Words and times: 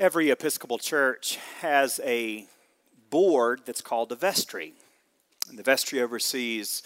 Every 0.00 0.30
Episcopal 0.30 0.78
church 0.78 1.36
has 1.60 2.00
a 2.02 2.46
board 3.10 3.60
that's 3.66 3.82
called 3.82 4.08
the 4.08 4.16
vestry. 4.16 4.72
And 5.50 5.58
the 5.58 5.62
vestry 5.62 6.00
oversees 6.00 6.82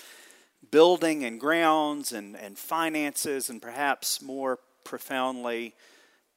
building 0.72 1.24
and 1.24 1.38
grounds 1.38 2.10
and, 2.10 2.34
and 2.34 2.58
finances, 2.58 3.48
and 3.48 3.62
perhaps 3.62 4.20
more 4.20 4.58
profoundly, 4.82 5.76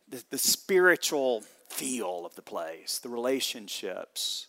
the, 0.07 0.23
the 0.29 0.37
spiritual 0.37 1.41
feel 1.67 2.27
of 2.27 2.35
the 2.35 2.43
place, 2.43 2.99
the 2.99 3.09
relationships, 3.09 4.45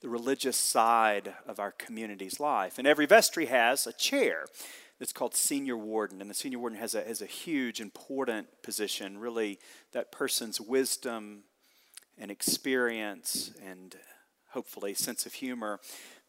the 0.00 0.08
religious 0.08 0.56
side 0.56 1.34
of 1.44 1.58
our 1.58 1.72
community's 1.72 2.38
life. 2.38 2.78
And 2.78 2.86
every 2.86 3.06
vestry 3.06 3.46
has 3.46 3.84
a 3.84 3.92
chair 3.92 4.46
that's 5.00 5.12
called 5.12 5.34
senior 5.34 5.76
warden. 5.76 6.20
And 6.20 6.30
the 6.30 6.34
senior 6.34 6.60
warden 6.60 6.78
has 6.78 6.94
a, 6.94 7.02
has 7.02 7.20
a 7.20 7.26
huge, 7.26 7.80
important 7.80 8.46
position, 8.62 9.18
really, 9.18 9.58
that 9.90 10.12
person's 10.12 10.60
wisdom 10.60 11.42
and 12.18 12.30
experience 12.30 13.52
and 13.64 13.96
hopefully 14.50 14.94
sense 14.94 15.26
of 15.26 15.34
humor 15.34 15.80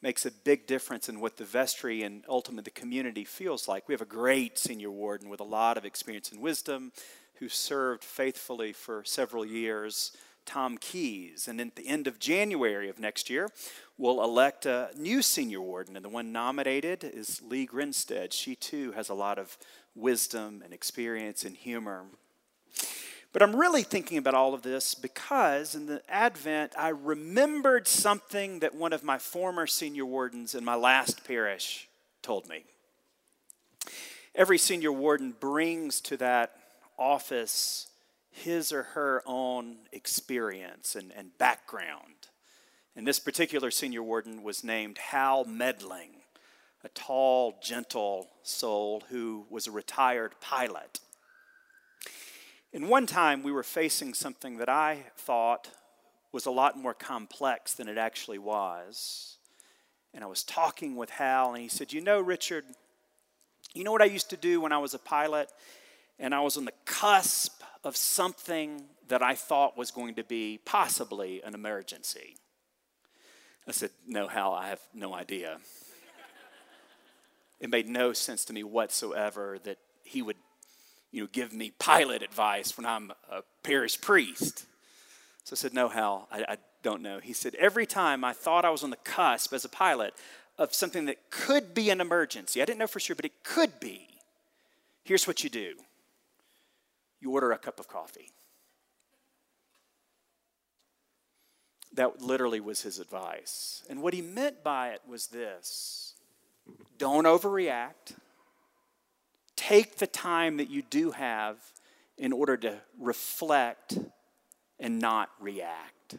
makes 0.02 0.26
a 0.26 0.32
big 0.32 0.68
difference 0.68 1.10
in 1.10 1.20
what 1.20 1.38
the 1.38 1.44
vestry 1.44 2.04
and 2.04 2.24
ultimately 2.28 2.64
the 2.64 2.80
community 2.80 3.24
feels 3.24 3.68
like. 3.68 3.88
We 3.88 3.94
have 3.94 4.02
a 4.02 4.06
great 4.06 4.58
senior 4.58 4.92
warden 4.92 5.30
with 5.30 5.40
a 5.40 5.46
lot 5.46 5.78
of 5.78 5.86
experience 5.86 6.32
and 6.32 6.42
wisdom 6.42 6.92
who 7.36 7.50
served 7.50 8.04
faithfully 8.04 8.72
for 8.72 9.04
several 9.04 9.46
years, 9.46 10.12
Tom 10.46 10.78
Keys. 10.78 11.48
And 11.48 11.60
at 11.60 11.76
the 11.76 11.88
end 11.88 12.08
of 12.08 12.20
January 12.20 12.90
of 12.90 13.00
next 13.00 13.30
year, 13.30 13.50
we'll 13.98 14.24
elect 14.24 14.66
a 14.66 14.90
new 14.96 15.22
senior 15.22 15.62
warden. 15.62 15.96
And 15.96 16.06
the 16.06 16.10
one 16.10 16.32
nominated 16.32 17.04
is 17.04 17.42
Lee 17.42 17.66
Grinstead. 17.66 18.32
She 18.32 18.56
too 18.56 18.92
has 18.94 19.10
a 19.10 19.14
lot 19.14 19.40
of 19.40 19.58
wisdom 19.96 20.62
and 20.64 20.74
experience 20.74 21.44
and 21.44 21.56
humor. 21.56 22.06
But 23.36 23.44
I'm 23.44 23.58
really 23.58 23.84
thinking 23.84 24.18
about 24.18 24.34
all 24.34 24.54
of 24.54 24.62
this 24.62 24.96
because 24.96 25.76
in 25.76 25.88
the 25.88 26.02
Advent, 26.08 26.72
I 26.78 26.88
remembered 26.88 27.86
something 27.86 28.60
that 28.60 28.74
one 28.74 28.94
of 28.94 29.04
my 29.04 29.18
former 29.18 29.68
senior 29.68 30.06
wardens 30.06 30.56
in 30.56 30.64
my 30.64 30.76
last 30.76 31.28
parish 31.28 31.90
told 32.22 32.48
me. 32.48 32.64
Every 34.36 34.58
senior 34.58 34.94
warden 34.94 35.34
brings 35.38 36.00
to 36.04 36.16
that 36.16 36.56
office 36.98 37.90
his 38.32 38.72
or 38.72 38.84
her 38.84 39.22
own 39.26 39.80
experience 39.92 40.96
and, 40.96 41.12
and 41.14 41.38
background. 41.38 42.30
And 42.96 43.06
this 43.06 43.20
particular 43.20 43.70
senior 43.70 44.02
warden 44.02 44.44
was 44.44 44.64
named 44.64 44.98
Hal 44.98 45.44
Medling, 45.44 46.22
a 46.86 46.88
tall, 46.88 47.60
gentle 47.62 48.30
soul 48.44 49.04
who 49.10 49.46
was 49.50 49.68
a 49.68 49.72
retired 49.72 50.40
pilot. 50.40 51.02
And 52.76 52.90
one 52.90 53.06
time 53.06 53.42
we 53.42 53.54
were 53.54 53.64
facing 53.64 54.14
something 54.14 54.58
that 54.58 54.68
I 54.68 55.06
thought 55.16 55.70
was 56.34 56.46
a 56.46 56.52
lot 56.52 56.78
more 56.78 56.94
complex 56.94 57.74
than 57.74 57.88
it 57.88 57.98
actually 57.98 58.38
was. 58.38 59.38
And 60.14 60.26
I 60.26 60.28
was 60.28 60.44
talking 60.44 60.98
with 60.98 61.10
Hal, 61.12 61.54
and 61.54 61.62
he 61.64 61.70
said, 61.70 61.94
You 61.94 62.02
know, 62.02 62.20
Richard, 62.20 62.66
you 63.74 63.86
know 63.86 63.94
what 63.94 64.02
I 64.02 64.06
used 64.06 64.30
to 64.32 64.36
do 64.36 64.60
when 64.60 64.74
I 64.74 64.78
was 64.80 64.94
a 64.94 65.00
pilot? 65.00 65.54
And 66.20 66.36
I 66.36 66.42
was 66.42 66.58
on 66.58 66.66
the 66.66 66.74
cusp 66.84 67.64
of 67.86 67.96
something 67.96 68.84
that 69.08 69.24
I 69.24 69.36
thought 69.36 69.78
was 69.78 69.90
going 69.90 70.16
to 70.16 70.26
be 70.26 70.60
possibly 70.66 71.42
an 71.44 71.56
emergency. 71.56 72.36
I 73.66 73.72
said, 73.72 73.92
No, 74.06 74.28
Hal, 74.28 74.52
I 74.52 74.68
have 74.68 74.82
no 74.94 75.14
idea. 75.16 75.60
it 77.62 77.70
made 77.70 77.88
no 77.88 78.12
sense 78.12 78.44
to 78.44 78.54
me 78.54 78.64
whatsoever 78.66 79.60
that 79.64 79.78
he 80.04 80.22
would 80.22 80.36
you 81.12 81.22
know, 81.22 81.30
give 81.32 81.54
me 81.54 81.72
pilot 81.80 82.22
advice 82.22 82.78
when 82.78 82.86
I'm 82.86 83.12
a 83.32 83.42
parish 83.64 84.00
priest. 84.00 84.66
So 85.44 85.54
I 85.54 85.58
said, 85.58 85.74
No, 85.74 85.88
Hal, 85.88 86.28
I, 86.32 86.46
I 86.48 86.58
don't 86.84 87.02
know. 87.02 87.20
He 87.20 87.34
said, 87.34 87.56
Every 87.56 87.86
time 87.86 88.24
I 88.24 88.34
thought 88.34 88.66
I 88.66 88.70
was 88.70 88.84
on 88.84 88.90
the 88.90 88.98
cusp 88.98 89.54
as 89.54 89.66
a 89.66 89.70
pilot 89.70 90.14
of 90.58 90.74
something 90.74 91.06
that 91.06 91.30
could 91.30 91.74
be 91.74 91.90
an 91.90 92.02
emergency, 92.02 92.62
I 92.62 92.66
didn't 92.66 92.80
know 92.80 92.88
for 92.88 93.00
sure, 93.00 93.16
but 93.16 93.26
it 93.26 93.44
could 93.44 93.80
be. 93.80 94.08
Here's 95.04 95.28
what 95.28 95.44
you 95.44 95.50
do 95.50 95.76
you 97.22 97.32
order 97.32 97.52
a 97.52 97.58
cup 97.58 97.80
of 97.80 97.88
coffee. 97.88 98.32
That 101.94 102.22
literally 102.22 102.60
was 102.60 102.82
his 102.82 103.00
advice. 103.00 103.84
And 103.90 104.02
what 104.02 104.14
he 104.14 104.22
meant 104.22 104.64
by 104.64 104.90
it 104.90 105.02
was 105.08 105.28
this 105.28 106.14
don't 106.98 107.26
overreact 107.26 108.16
take 109.56 109.98
the 109.98 110.08
time 110.08 110.58
that 110.58 110.70
you 110.70 110.82
do 110.82 111.12
have 111.12 111.58
in 112.18 112.32
order 112.32 112.58
to 112.58 112.78
reflect 113.00 113.98
and 114.80 115.00
not 115.00 115.30
react. 115.40 116.18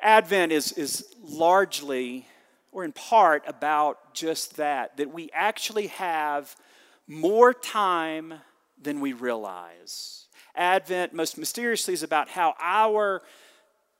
Advent 0.00 0.52
is, 0.52 0.72
is 0.72 1.04
largely, 1.22 2.26
or 2.72 2.84
in 2.84 2.92
part, 2.92 3.42
about 3.46 4.14
just 4.14 4.56
that, 4.56 4.96
that 4.96 5.12
we 5.12 5.30
actually 5.34 5.88
have 5.88 6.56
more 7.06 7.52
time 7.52 8.34
than 8.80 9.00
we 9.00 9.12
realize. 9.12 10.26
Advent, 10.54 11.12
most 11.12 11.36
mysteriously, 11.36 11.92
is 11.92 12.02
about 12.02 12.28
how 12.28 12.54
our 12.60 13.22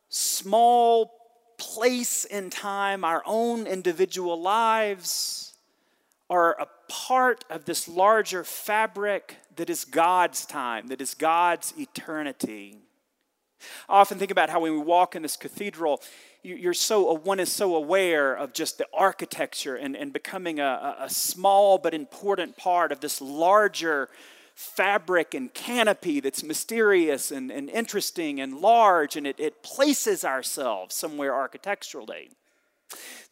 small 0.09 1.13
place 1.59 2.25
in 2.25 2.49
time, 2.49 3.05
our 3.05 3.23
own 3.27 3.67
individual 3.67 4.41
lives, 4.41 5.50
are 6.31 6.53
a 6.61 6.69
part 6.89 7.45
of 7.51 7.65
this 7.65 7.89
larger 7.89 8.45
fabric 8.45 9.37
that 9.57 9.69
is 9.69 9.85
God's 9.85 10.47
time, 10.47 10.87
that 10.87 11.01
is 11.01 11.13
God's 11.15 11.75
eternity. 11.77 12.79
I 13.89 13.99
often 14.01 14.19
think 14.19 14.31
about 14.31 14.49
how 14.49 14.61
when 14.61 14.73
we 14.73 14.79
walk 14.79 15.17
in 15.17 15.23
this 15.23 15.37
cathedral, 15.37 16.01
you're 16.43 16.73
so 16.73 17.13
one 17.15 17.41
is 17.41 17.53
so 17.53 17.75
aware 17.75 18.35
of 18.35 18.55
just 18.55 18.79
the 18.79 18.87
architecture 18.95 19.77
and, 19.77 19.95
and 19.95 20.13
becoming 20.13 20.61
a, 20.61 20.97
a 21.01 21.11
small 21.11 21.77
but 21.77 21.93
important 21.93 22.57
part 22.57 22.93
of 22.93 23.01
this 23.01 23.21
larger 23.21 24.09
fabric 24.55 25.35
and 25.35 25.53
canopy 25.53 26.21
that's 26.21 26.43
mysterious 26.43 27.31
and, 27.31 27.51
and 27.51 27.69
interesting 27.69 28.41
and 28.41 28.59
large, 28.59 29.17
and 29.17 29.27
it, 29.27 29.39
it 29.39 29.63
places 29.63 30.25
ourselves 30.25 30.95
somewhere 30.95 31.35
architecturally. 31.35 32.31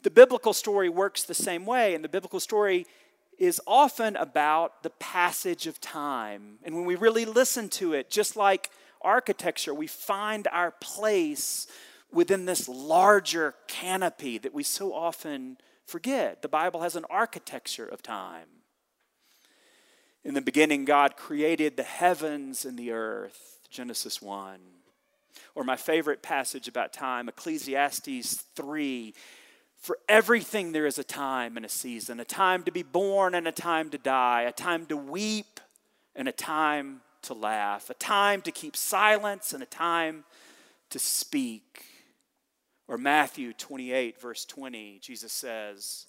The 0.03 0.11
biblical 0.11 0.53
story 0.53 0.89
works 0.89 1.25
the 1.25 1.35
same 1.35 1.67
way, 1.67 1.95
and 1.95 2.05
the 2.05 2.09
biblical 2.09 2.41
story 2.41 2.87
is 3.39 3.61
often 3.67 4.17
about 4.17 4.83
the 4.83 4.91
passage 4.91 5.67
of 5.67 5.81
time. 5.81 6.59
And 6.65 6.75
when 6.75 6.85
we 6.85 6.97
really 6.97 7.25
listen 7.25 7.69
to 7.71 7.93
it, 7.93 8.11
just 8.11 8.37
like 8.37 8.71
architecture, 9.01 9.73
we 9.73 9.87
find 9.87 10.49
our 10.49 10.73
place 10.81 11.67
within 12.13 12.47
this 12.47 12.69
larger 12.69 13.55
canopy 13.69 14.39
that 14.39 14.55
we 14.55 14.63
so 14.63 14.93
often 14.93 15.59
forget. 15.87 16.43
The 16.43 16.49
Bible 16.49 16.81
has 16.81 16.97
an 16.97 17.05
architecture 17.11 17.87
of 17.87 18.03
time. 18.03 18.49
In 20.25 20.35
the 20.35 20.41
beginning, 20.41 20.85
God 20.85 21.17
created 21.17 21.77
the 21.77 21.83
heavens 21.85 22.65
and 22.65 22.79
the 22.79 22.91
earth, 22.91 23.61
Genesis 23.71 24.21
1. 24.21 24.59
Or 25.55 25.65
my 25.65 25.77
favorite 25.77 26.23
passage 26.23 26.67
about 26.67 26.93
time, 26.93 27.29
Ecclesiastes 27.29 28.35
3 28.57 29.15
for 29.79 29.99
everything, 30.09 30.73
there 30.73 30.87
is 30.87 30.99
a 30.99 31.05
time 31.05 31.57
and 31.57 31.65
a 31.65 31.69
season, 31.69 32.21
a 32.21 32.25
time 32.25 32.65
to 32.65 32.73
be 32.73 32.83
born 32.83 33.35
and 33.35 33.47
a 33.47 33.53
time 33.53 33.91
to 33.91 33.99
die, 33.99 34.43
a 34.43 34.53
time 34.53 34.87
to 34.87 34.97
weep 34.97 35.61
and 36.17 36.29
a 36.29 36.33
time 36.33 37.01
to 37.23 37.35
laugh, 37.35 37.89
a 37.89 37.95
time 37.95 38.43
to 38.43 38.51
keep 38.51 38.77
silence 38.77 39.53
and 39.53 39.63
a 39.63 39.67
time 39.67 40.25
to 40.91 40.99
speak. 40.99 41.85
Or 42.89 42.99
Matthew 42.99 43.53
28, 43.53 44.21
verse 44.21 44.45
20, 44.45 44.99
Jesus 45.01 45.33
says, 45.33 46.07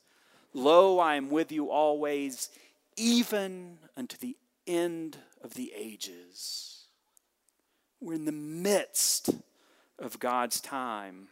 Lo, 0.53 0.97
I 0.97 1.15
am 1.15 1.29
with 1.29 1.51
you 1.51 1.69
always, 1.69 2.49
even 2.97 3.77
unto 3.95 4.17
the 4.17 4.35
end 4.65 5.17
of 5.43 5.53
the 5.53 5.71
ages. 5.75 6.87
We're 8.01 8.13
in 8.13 8.25
the 8.25 8.31
midst 8.31 9.29
of 9.99 10.19
God's 10.19 10.61
time. 10.61 11.27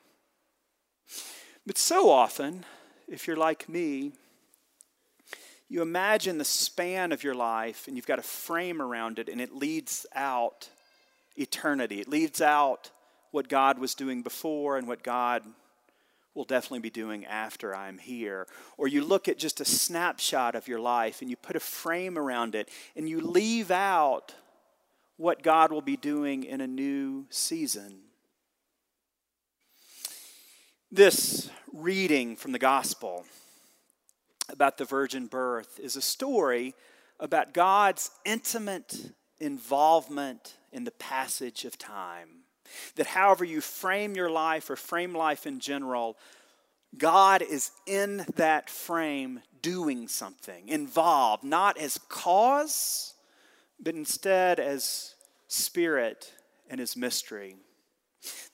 But 1.68 1.78
so 1.78 2.10
often, 2.10 2.64
if 3.10 3.28
you're 3.28 3.36
like 3.36 3.68
me, 3.68 4.14
you 5.68 5.82
imagine 5.82 6.38
the 6.38 6.46
span 6.46 7.12
of 7.12 7.26
your 7.26 7.36
life 7.36 7.88
and 7.88 7.98
you've 7.98 8.08
got 8.08 8.20
a 8.20 8.24
frame 8.24 8.82
around 8.82 9.20
it 9.20 9.28
and 9.28 9.42
it 9.42 9.54
leads 9.54 10.06
out 10.16 10.70
eternity. 11.36 12.00
It 12.00 12.08
leads 12.08 12.40
out 12.40 12.90
what 13.32 13.50
God 13.50 13.80
was 13.80 13.96
doing 13.96 14.22
before 14.22 14.78
and 14.78 14.88
what 14.88 15.04
God 15.04 15.44
will 16.34 16.46
definitely 16.46 16.80
be 16.80 16.90
doing 16.90 17.26
after 17.26 17.76
I'm 17.76 17.98
here. 17.98 18.48
Or 18.78 18.88
you 18.88 19.04
look 19.04 19.28
at 19.28 19.38
just 19.38 19.60
a 19.60 19.66
snapshot 19.66 20.56
of 20.56 20.70
your 20.70 20.80
life 20.80 21.22
and 21.22 21.30
you 21.30 21.36
put 21.36 21.58
a 21.58 21.60
frame 21.60 22.18
around 22.18 22.56
it 22.56 22.70
and 22.96 23.10
you 23.10 23.20
leave 23.20 23.72
out 23.72 24.34
what 25.18 25.44
God 25.44 25.74
will 25.74 25.82
be 25.82 25.98
doing 25.98 26.46
in 26.46 26.62
a 26.62 26.68
new 26.68 27.26
season. 27.30 28.04
This 30.92 31.50
reading 31.74 32.38
from 32.38 32.54
the 32.54 32.60
gospel 32.60 33.26
about 34.48 34.78
the 34.78 34.86
virgin 34.86 35.28
birth 35.28 35.82
is 35.84 35.98
a 35.98 36.02
story 36.02 36.76
about 37.20 37.54
God's 37.54 38.10
intimate 38.24 39.12
involvement 39.38 40.56
in 40.72 40.86
the 40.86 40.92
passage 40.92 41.66
of 41.66 41.78
time. 41.78 42.30
That 42.96 43.08
however 43.08 43.44
you 43.44 43.60
frame 43.60 44.16
your 44.16 44.30
life 44.30 44.70
or 44.70 44.78
frame 44.78 45.14
life 45.14 45.46
in 45.46 45.60
general, 45.60 46.18
God 46.98 47.42
is 47.42 47.72
in 47.86 48.26
that 48.38 48.70
frame 48.70 49.42
doing 49.62 50.08
something, 50.08 50.70
involved, 50.70 51.44
not 51.44 51.78
as 51.78 52.00
cause, 52.08 53.14
but 53.78 53.94
instead 53.94 54.58
as 54.58 55.16
spirit 55.50 56.32
and 56.70 56.80
as 56.80 56.96
mystery. 56.96 57.58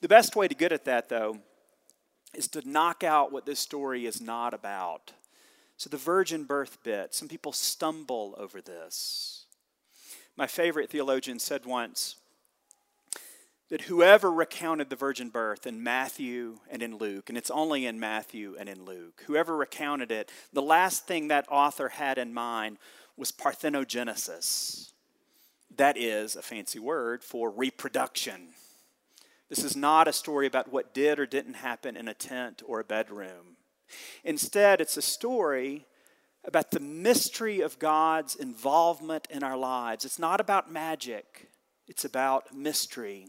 The 0.00 0.08
best 0.08 0.34
way 0.34 0.48
to 0.48 0.54
get 0.56 0.72
at 0.72 0.84
that, 0.86 1.08
though, 1.08 1.38
is 2.36 2.48
to 2.48 2.68
knock 2.68 3.04
out 3.04 3.32
what 3.32 3.46
this 3.46 3.58
story 3.58 4.06
is 4.06 4.20
not 4.20 4.54
about. 4.54 5.12
So, 5.76 5.90
the 5.90 5.96
virgin 5.96 6.44
birth 6.44 6.78
bit, 6.84 7.14
some 7.14 7.28
people 7.28 7.52
stumble 7.52 8.34
over 8.38 8.60
this. 8.60 9.46
My 10.36 10.46
favorite 10.46 10.90
theologian 10.90 11.38
said 11.38 11.64
once 11.64 12.16
that 13.70 13.82
whoever 13.82 14.30
recounted 14.30 14.90
the 14.90 14.96
virgin 14.96 15.30
birth 15.30 15.66
in 15.66 15.82
Matthew 15.82 16.58
and 16.70 16.82
in 16.82 16.96
Luke, 16.96 17.28
and 17.28 17.38
it's 17.38 17.50
only 17.50 17.86
in 17.86 17.98
Matthew 17.98 18.56
and 18.58 18.68
in 18.68 18.84
Luke, 18.84 19.22
whoever 19.26 19.56
recounted 19.56 20.12
it, 20.12 20.30
the 20.52 20.62
last 20.62 21.06
thing 21.06 21.28
that 21.28 21.46
author 21.50 21.88
had 21.88 22.18
in 22.18 22.34
mind 22.34 22.78
was 23.16 23.32
parthenogenesis. 23.32 24.92
That 25.76 25.96
is 25.96 26.36
a 26.36 26.42
fancy 26.42 26.78
word 26.78 27.24
for 27.24 27.50
reproduction. 27.50 28.48
This 29.54 29.62
is 29.62 29.76
not 29.76 30.08
a 30.08 30.12
story 30.12 30.48
about 30.48 30.72
what 30.72 30.92
did 30.92 31.20
or 31.20 31.26
didn't 31.26 31.54
happen 31.54 31.96
in 31.96 32.08
a 32.08 32.14
tent 32.14 32.60
or 32.66 32.80
a 32.80 32.84
bedroom. 32.84 33.54
Instead, 34.24 34.80
it's 34.80 34.96
a 34.96 35.02
story 35.02 35.86
about 36.44 36.72
the 36.72 36.80
mystery 36.80 37.60
of 37.60 37.78
God's 37.78 38.34
involvement 38.34 39.28
in 39.30 39.44
our 39.44 39.56
lives. 39.56 40.04
It's 40.04 40.18
not 40.18 40.40
about 40.40 40.72
magic, 40.72 41.50
it's 41.86 42.04
about 42.04 42.52
mystery. 42.52 43.28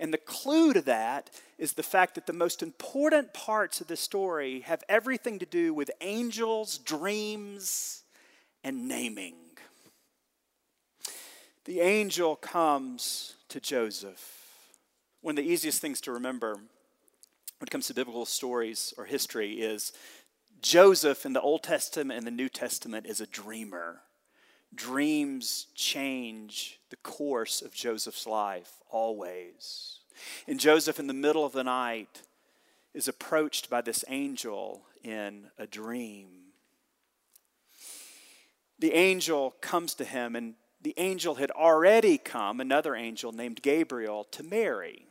And 0.00 0.12
the 0.12 0.18
clue 0.18 0.72
to 0.72 0.80
that 0.80 1.30
is 1.58 1.74
the 1.74 1.84
fact 1.84 2.16
that 2.16 2.26
the 2.26 2.32
most 2.32 2.60
important 2.60 3.32
parts 3.32 3.80
of 3.80 3.86
the 3.86 3.96
story 3.96 4.62
have 4.62 4.82
everything 4.88 5.38
to 5.38 5.46
do 5.46 5.72
with 5.72 5.92
angels, 6.00 6.76
dreams, 6.76 8.02
and 8.64 8.88
naming. 8.88 9.36
The 11.66 11.78
angel 11.78 12.34
comes 12.34 13.36
to 13.48 13.60
Joseph. 13.60 14.41
One 15.22 15.38
of 15.38 15.44
the 15.44 15.50
easiest 15.52 15.80
things 15.80 16.00
to 16.00 16.12
remember 16.12 16.54
when 16.54 17.66
it 17.68 17.70
comes 17.70 17.86
to 17.86 17.94
biblical 17.94 18.26
stories 18.26 18.92
or 18.98 19.04
history 19.04 19.52
is 19.52 19.92
Joseph 20.60 21.24
in 21.24 21.32
the 21.32 21.40
Old 21.40 21.62
Testament 21.62 22.18
and 22.18 22.26
the 22.26 22.32
New 22.32 22.48
Testament 22.48 23.06
is 23.06 23.20
a 23.20 23.26
dreamer. 23.28 24.00
Dreams 24.74 25.68
change 25.76 26.80
the 26.90 26.96
course 26.96 27.62
of 27.62 27.72
Joseph's 27.72 28.26
life 28.26 28.80
always. 28.90 30.00
And 30.48 30.58
Joseph, 30.58 30.98
in 30.98 31.06
the 31.06 31.14
middle 31.14 31.46
of 31.46 31.52
the 31.52 31.62
night, 31.62 32.22
is 32.92 33.06
approached 33.06 33.70
by 33.70 33.80
this 33.80 34.04
angel 34.08 34.82
in 35.04 35.46
a 35.56 35.68
dream. 35.68 36.30
The 38.76 38.92
angel 38.92 39.54
comes 39.60 39.94
to 39.94 40.04
him, 40.04 40.34
and 40.34 40.54
the 40.80 40.94
angel 40.96 41.36
had 41.36 41.52
already 41.52 42.18
come, 42.18 42.60
another 42.60 42.96
angel 42.96 43.30
named 43.30 43.62
Gabriel, 43.62 44.24
to 44.32 44.42
Mary 44.42 45.06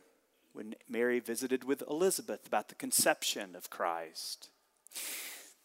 when 0.52 0.74
Mary 0.88 1.20
visited 1.20 1.64
with 1.64 1.82
Elizabeth 1.88 2.46
about 2.46 2.68
the 2.68 2.74
conception 2.74 3.56
of 3.56 3.70
Christ. 3.70 4.50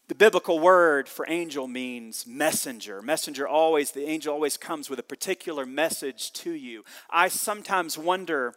The 0.08 0.14
biblical 0.14 0.58
word 0.58 1.06
for 1.06 1.26
angel 1.28 1.68
means 1.68 2.26
messenger. 2.26 3.02
Messenger 3.02 3.46
always, 3.46 3.90
the 3.90 4.08
angel 4.08 4.32
always 4.32 4.56
comes 4.56 4.88
with 4.88 4.98
a 4.98 5.02
particular 5.02 5.66
message 5.66 6.32
to 6.32 6.52
you. 6.52 6.82
I 7.10 7.28
sometimes 7.28 7.98
wonder 7.98 8.54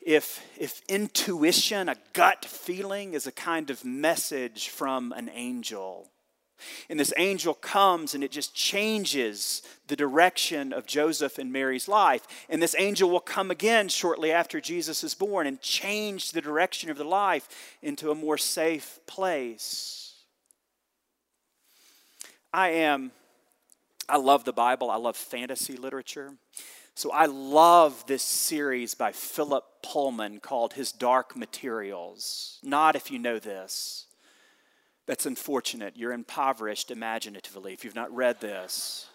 if, 0.00 0.40
if 0.56 0.80
intuition, 0.88 1.88
a 1.88 1.96
gut 2.12 2.44
feeling, 2.44 3.14
is 3.14 3.26
a 3.26 3.32
kind 3.32 3.68
of 3.68 3.84
message 3.84 4.68
from 4.68 5.10
an 5.10 5.28
angel. 5.34 6.11
And 6.88 6.98
this 6.98 7.12
angel 7.16 7.54
comes 7.54 8.14
and 8.14 8.22
it 8.22 8.30
just 8.30 8.54
changes 8.54 9.62
the 9.88 9.96
direction 9.96 10.72
of 10.72 10.86
Joseph 10.86 11.38
and 11.38 11.52
Mary's 11.52 11.88
life. 11.88 12.26
And 12.48 12.62
this 12.62 12.76
angel 12.78 13.10
will 13.10 13.20
come 13.20 13.50
again 13.50 13.88
shortly 13.88 14.32
after 14.32 14.60
Jesus 14.60 15.04
is 15.04 15.14
born 15.14 15.46
and 15.46 15.60
change 15.60 16.32
the 16.32 16.40
direction 16.40 16.90
of 16.90 16.98
the 16.98 17.04
life 17.04 17.48
into 17.82 18.10
a 18.10 18.14
more 18.14 18.38
safe 18.38 18.98
place. 19.06 20.14
I 22.52 22.70
am, 22.70 23.12
I 24.08 24.18
love 24.18 24.44
the 24.44 24.52
Bible, 24.52 24.90
I 24.90 24.96
love 24.96 25.16
fantasy 25.16 25.76
literature. 25.76 26.32
So 26.94 27.10
I 27.10 27.24
love 27.24 28.06
this 28.06 28.22
series 28.22 28.94
by 28.94 29.12
Philip 29.12 29.64
Pullman 29.82 30.40
called 30.40 30.74
His 30.74 30.92
Dark 30.92 31.34
Materials. 31.34 32.58
Not 32.62 32.96
if 32.96 33.10
you 33.10 33.18
know 33.18 33.38
this. 33.38 34.06
That's 35.06 35.26
unfortunate. 35.26 35.94
You're 35.96 36.12
impoverished 36.12 36.90
imaginatively 36.90 37.72
if 37.72 37.84
you've 37.84 37.94
not 37.94 38.14
read 38.14 38.40
this. 38.40 39.08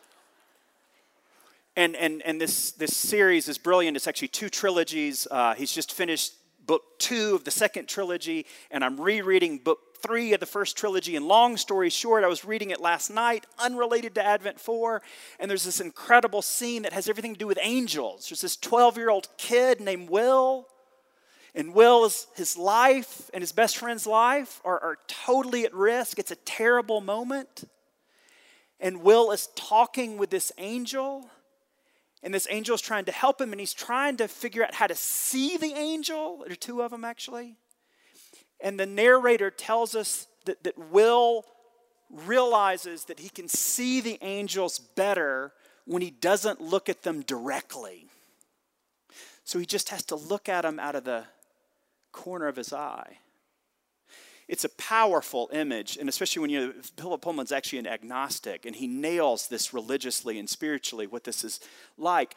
And, 1.76 1.96
and, 1.96 2.22
and 2.24 2.42
this, 2.42 2.72
this 2.72 2.96
series 2.98 3.48
is 3.48 3.58
brilliant. 3.58 3.96
It's 3.96 4.08
actually 4.08 4.30
two 4.30 4.50
trilogies. 4.50 5.28
Uh, 5.30 5.54
he's 5.54 5.72
just 5.72 5.94
finished 5.94 6.34
book 6.66 6.84
two 7.00 7.36
of 7.36 7.46
the 7.46 7.52
second 7.52 7.88
trilogy, 7.88 8.46
and 8.72 8.84
I'm 8.84 9.00
rereading 9.00 9.60
book 9.60 9.80
three 10.02 10.34
of 10.34 10.40
the 10.40 10.46
first 10.46 10.76
trilogy. 10.76 11.16
And 11.16 11.26
long 11.26 11.56
story 11.56 11.90
short, 11.90 12.24
I 12.24 12.28
was 12.28 12.44
reading 12.44 12.72
it 12.72 12.82
last 12.82 13.10
night, 13.10 13.46
unrelated 13.58 14.16
to 14.16 14.26
Advent 14.26 14.60
4, 14.60 15.02
and 15.40 15.50
there's 15.50 15.64
this 15.64 15.80
incredible 15.80 16.42
scene 16.42 16.82
that 16.82 16.94
has 16.94 17.08
everything 17.08 17.34
to 17.34 17.40
do 17.40 17.48
with 17.48 17.60
angels. 17.62 18.28
There's 18.30 18.42
this 18.42 18.58
12 18.58 18.98
year 18.98 19.10
old 19.10 19.30
kid 19.38 19.80
named 19.80 20.10
Will 20.10 20.68
and 21.58 21.74
Will's 21.74 22.28
his 22.36 22.56
life 22.56 23.32
and 23.34 23.42
his 23.42 23.52
best 23.52 23.78
friend's 23.78 24.06
life 24.06 24.62
are, 24.64 24.80
are 24.80 24.98
totally 25.08 25.66
at 25.66 25.74
risk. 25.74 26.20
It's 26.20 26.30
a 26.30 26.36
terrible 26.36 27.02
moment. 27.02 27.64
And 28.80 29.02
Will 29.02 29.32
is 29.32 29.50
talking 29.56 30.20
with 30.20 30.30
this 30.30 30.52
angel, 30.60 31.28
and 32.22 32.32
this 32.32 32.48
angel 32.52 32.76
is 32.76 32.82
trying 32.82 33.06
to 33.06 33.12
help 33.12 33.42
him, 33.42 33.52
and 33.54 33.60
he's 33.60 33.74
trying 33.74 34.18
to 34.18 34.28
figure 34.28 34.64
out 34.64 34.76
how 34.76 34.86
to 34.86 34.94
see 34.94 35.58
the 35.58 35.74
angel. 35.74 36.44
There 36.44 36.52
are 36.52 36.56
two 36.56 36.84
of 36.84 36.92
them, 36.92 37.04
actually. 37.04 37.56
And 38.60 38.80
the 38.80 38.86
narrator 38.86 39.50
tells 39.50 39.96
us 39.96 40.28
that, 40.46 40.64
that 40.64 40.78
Will 40.78 41.44
realizes 42.12 43.06
that 43.06 43.20
he 43.20 43.30
can 43.30 43.48
see 43.48 44.00
the 44.00 44.20
angels 44.22 44.78
better 44.78 45.54
when 45.86 46.04
he 46.04 46.12
doesn't 46.12 46.62
look 46.62 46.88
at 46.88 47.02
them 47.02 47.22
directly. 47.24 48.06
So 49.44 49.58
he 49.58 49.66
just 49.66 49.90
has 49.90 50.04
to 50.06 50.16
look 50.16 50.48
at 50.48 50.62
them 50.62 50.80
out 50.80 50.94
of 50.94 51.04
the 51.04 51.24
corner 52.18 52.48
of 52.48 52.56
his 52.56 52.74
eye. 52.74 53.20
It's 54.48 54.64
a 54.64 54.70
powerful 54.70 55.50
image, 55.52 55.98
and 55.98 56.10
especially 56.10 56.42
when 56.42 56.50
you 56.50 56.68
know, 56.68 56.74
Philip 56.98 57.22
Pullman's 57.22 57.52
actually 57.52 57.80
an 57.80 57.88
agnostic, 57.88 58.66
and 58.66 58.76
he 58.76 58.88
nails 58.88 59.48
this 59.48 59.74
religiously 59.74 60.40
and 60.40 60.50
spiritually 60.50 61.06
what 61.06 61.26
this 61.26 61.44
is 61.44 61.60
like. 61.98 62.36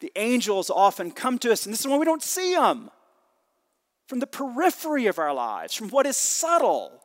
The 0.00 0.10
angels 0.16 0.70
often 0.70 1.10
come 1.10 1.38
to 1.38 1.52
us, 1.52 1.66
and 1.66 1.72
this 1.72 1.80
is 1.80 1.86
when 1.86 2.00
we 2.00 2.06
don't 2.06 2.22
see 2.22 2.54
them 2.54 2.90
from 4.08 4.20
the 4.20 4.26
periphery 4.26 5.06
of 5.06 5.18
our 5.18 5.34
lives, 5.34 5.74
from 5.74 5.90
what 5.90 6.06
is 6.06 6.16
subtle 6.16 7.02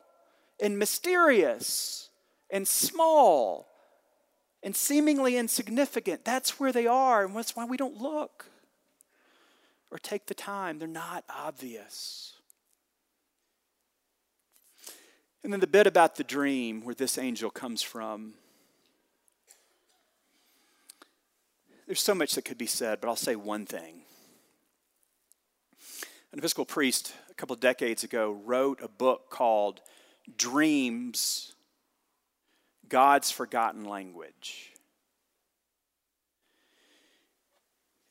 and 0.60 0.78
mysterious 0.78 2.08
and 2.50 2.66
small 2.66 3.68
and 4.62 4.74
seemingly 4.74 5.36
insignificant. 5.36 6.24
That's 6.24 6.58
where 6.58 6.72
they 6.72 6.86
are, 6.86 7.26
and 7.26 7.36
that's 7.36 7.54
why 7.54 7.66
we 7.66 7.76
don't 7.76 8.00
look 8.00 8.46
or 9.90 9.98
take 9.98 10.26
the 10.26 10.34
time. 10.34 10.78
They're 10.78 10.88
not 10.88 11.24
obvious. 11.28 12.34
And 15.44 15.52
then 15.52 15.60
the 15.60 15.66
bit 15.66 15.86
about 15.86 16.16
the 16.16 16.24
dream 16.24 16.84
where 16.84 16.94
this 16.94 17.18
angel 17.18 17.50
comes 17.50 17.82
from. 17.82 18.34
There's 21.86 22.02
so 22.02 22.16
much 22.16 22.34
that 22.34 22.44
could 22.44 22.58
be 22.58 22.66
said, 22.66 23.00
but 23.00 23.08
I'll 23.08 23.14
say 23.14 23.36
one 23.36 23.64
thing. 23.64 24.02
An 26.32 26.40
Episcopal 26.40 26.66
priest 26.66 27.14
a 27.30 27.34
couple 27.34 27.54
of 27.54 27.60
decades 27.60 28.02
ago 28.02 28.32
wrote 28.44 28.82
a 28.82 28.88
book 28.88 29.30
called 29.30 29.80
Dreams 30.36 31.54
God's 32.88 33.30
Forgotten 33.30 33.84
Language. 33.84 34.72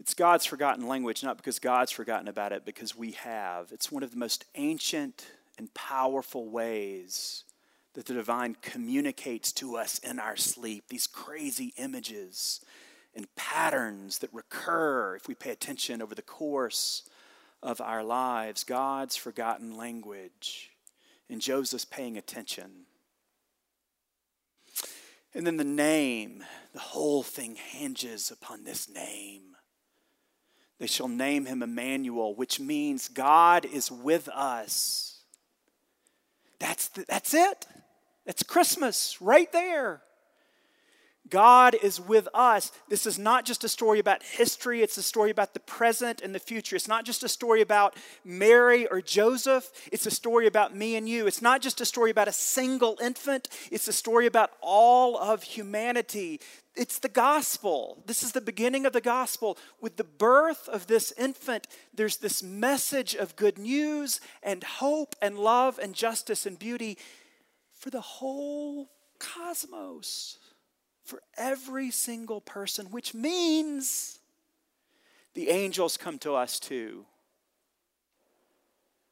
It's 0.06 0.14
God's 0.14 0.46
forgotten 0.46 0.88
language, 0.88 1.24
not 1.24 1.36
because 1.36 1.58
God's 1.58 1.92
forgotten 1.92 2.28
about 2.28 2.52
it, 2.52 2.64
because 2.64 2.96
we 2.96 3.14
have. 3.14 3.72
It's 3.72 3.92
one 3.92 4.04
of 4.04 4.12
the 4.12 4.18
most 4.18 4.46
ancient 4.54 5.26
and 5.58 5.74
powerful 5.74 6.48
ways 6.48 7.44
that 7.96 8.06
the 8.06 8.14
divine 8.14 8.56
communicates 8.62 9.52
to 9.54 9.78
us 9.78 9.98
in 9.98 10.20
our 10.20 10.36
sleep. 10.36 10.84
These 10.90 11.08
crazy 11.08 11.74
images 11.78 12.64
and 13.16 13.26
patterns 13.36 14.20
that 14.20 14.32
recur 14.32 15.16
if 15.16 15.28
we 15.28 15.34
pay 15.34 15.50
attention 15.50 16.04
over 16.04 16.14
the 16.14 16.22
course 16.22 17.10
of 17.64 17.82
our 17.82 18.04
lives. 18.04 18.64
God's 18.64 19.16
forgotten 19.16 19.76
language. 19.76 20.70
And 21.32 21.42
Joseph's 21.42 21.84
paying 21.84 22.16
attention. 22.16 22.86
And 25.34 25.48
then 25.48 25.58
the 25.58 25.64
name, 25.64 26.44
the 26.74 26.80
whole 26.80 27.24
thing 27.24 27.56
hinges 27.56 28.30
upon 28.30 28.66
this 28.66 28.88
name 28.88 29.55
They 30.80 30.88
shall 30.88 31.08
name 31.08 31.46
him 31.46 31.64
Emmanuel, 31.64 32.36
which 32.36 32.60
means 32.60 33.08
God 33.08 33.66
is 33.66 33.92
with 33.92 34.28
us. 34.30 35.22
That's, 36.60 36.90
the, 36.90 37.06
that's 37.08 37.34
it. 37.34 37.66
It's 38.26 38.44
Christmas 38.44 39.22
right 39.22 39.52
there. 39.52 40.02
God 41.30 41.76
is 41.82 42.00
with 42.00 42.28
us. 42.34 42.72
This 42.88 43.06
is 43.06 43.18
not 43.18 43.46
just 43.46 43.64
a 43.64 43.70
story 43.70 44.00
about 44.00 44.22
history, 44.22 44.82
it's 44.82 44.98
a 44.98 45.04
story 45.04 45.32
about 45.32 45.54
the 45.54 45.60
present 45.60 46.22
and 46.22 46.36
the 46.36 46.40
future. 46.40 46.76
It's 46.76 46.88
not 46.88 47.04
just 47.04 47.24
a 47.24 47.30
story 47.30 47.62
about 47.62 47.96
Mary 48.24 48.86
or 48.88 49.02
Joseph, 49.02 49.72
it's 49.92 50.06
a 50.06 50.12
story 50.12 50.46
about 50.46 50.76
me 50.76 50.96
and 50.96 51.10
you. 51.10 51.26
It's 51.26 51.42
not 51.42 51.62
just 51.62 51.82
a 51.82 51.86
story 51.86 52.12
about 52.12 52.28
a 52.28 52.34
single 52.34 52.98
infant, 53.02 53.50
it's 53.72 53.88
a 53.88 53.94
story 53.94 54.28
about 54.28 54.52
all 54.62 55.18
of 55.18 55.42
humanity. 55.42 56.42
It's 56.76 57.00
the 57.00 57.10
gospel. 57.10 58.04
This 58.06 58.22
is 58.22 58.34
the 58.34 58.42
beginning 58.42 58.86
of 58.86 58.94
the 58.94 59.02
gospel. 59.02 59.58
With 59.80 59.96
the 59.96 60.04
birth 60.04 60.68
of 60.68 60.88
this 60.88 61.14
infant, 61.14 61.68
there's 61.94 62.18
this 62.18 62.44
message 62.44 63.16
of 63.16 63.36
good 63.36 63.58
news 63.58 64.20
and 64.44 64.64
hope 64.64 65.16
and 65.22 65.40
love 65.40 65.80
and 65.80 65.94
justice 65.94 66.46
and 66.46 66.60
beauty 66.60 66.98
for 67.72 67.90
the 67.90 68.02
whole 68.02 68.90
cosmos 69.20 70.38
for 71.04 71.22
every 71.38 71.92
single 71.92 72.42
person, 72.42 72.88
which 72.88 73.14
means 73.14 74.20
the 75.34 75.50
angels 75.50 75.96
come 75.96 76.18
to 76.20 76.34
us 76.34 76.60
too. 76.60 77.06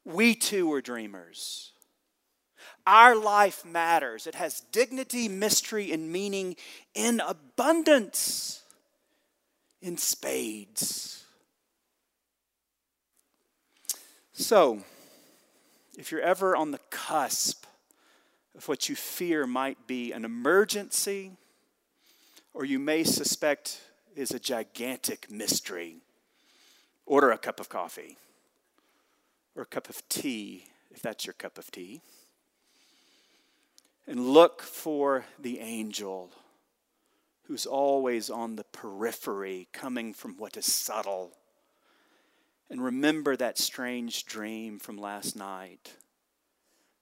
We 0.04 0.34
too 0.34 0.70
are 0.72 0.82
dreamers. 0.82 1.73
Our 2.86 3.16
life 3.16 3.64
matters. 3.64 4.26
It 4.26 4.34
has 4.34 4.60
dignity, 4.72 5.28
mystery, 5.28 5.92
and 5.92 6.12
meaning 6.12 6.56
in 6.94 7.20
abundance, 7.20 8.62
in 9.80 9.96
spades. 9.96 11.24
So, 14.32 14.82
if 15.96 16.10
you're 16.10 16.20
ever 16.20 16.56
on 16.56 16.72
the 16.72 16.80
cusp 16.90 17.64
of 18.56 18.68
what 18.68 18.88
you 18.88 18.96
fear 18.96 19.46
might 19.46 19.86
be 19.86 20.12
an 20.12 20.24
emergency, 20.24 21.32
or 22.52 22.64
you 22.64 22.78
may 22.78 23.04
suspect 23.04 23.80
is 24.14 24.30
a 24.30 24.38
gigantic 24.38 25.30
mystery, 25.30 25.96
order 27.06 27.30
a 27.30 27.38
cup 27.38 27.60
of 27.60 27.68
coffee 27.68 28.16
or 29.56 29.62
a 29.62 29.66
cup 29.66 29.88
of 29.88 30.06
tea, 30.08 30.66
if 30.90 31.00
that's 31.00 31.26
your 31.26 31.32
cup 31.34 31.58
of 31.58 31.70
tea, 31.70 32.00
and 34.06 34.28
look 34.28 34.62
for 34.62 35.24
the 35.38 35.60
angel 35.60 36.30
who's 37.44 37.66
always 37.66 38.30
on 38.30 38.56
the 38.56 38.64
periphery, 38.64 39.68
coming 39.72 40.14
from 40.14 40.36
what 40.36 40.56
is 40.56 40.72
subtle. 40.72 41.32
And 42.70 42.82
remember 42.82 43.36
that 43.36 43.58
strange 43.58 44.24
dream 44.24 44.78
from 44.78 44.96
last 44.96 45.36
night. 45.36 45.92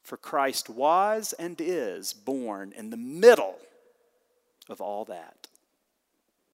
For 0.02 0.16
Christ 0.16 0.68
was 0.68 1.32
and 1.34 1.60
is 1.60 2.12
born 2.12 2.72
in 2.76 2.90
the 2.90 2.96
middle 2.96 3.58
of 4.68 4.80
all 4.80 5.04
that. 5.04 5.46